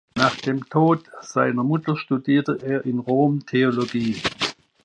[0.17, 4.19] Nach dem Tod seiner Mutter studierte er in Rom Theologie.